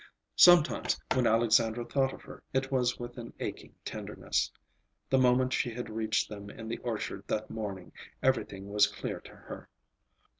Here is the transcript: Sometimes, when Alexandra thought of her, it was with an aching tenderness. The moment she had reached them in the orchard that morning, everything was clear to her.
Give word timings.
Sometimes, 0.35 0.97
when 1.13 1.27
Alexandra 1.27 1.85
thought 1.85 2.11
of 2.11 2.23
her, 2.23 2.41
it 2.53 2.71
was 2.71 2.97
with 2.97 3.19
an 3.19 3.33
aching 3.39 3.75
tenderness. 3.85 4.51
The 5.11 5.19
moment 5.19 5.53
she 5.53 5.69
had 5.71 5.91
reached 5.91 6.27
them 6.27 6.49
in 6.49 6.67
the 6.67 6.79
orchard 6.79 7.23
that 7.27 7.51
morning, 7.51 7.91
everything 8.23 8.69
was 8.71 8.87
clear 8.87 9.19
to 9.21 9.35
her. 9.35 9.69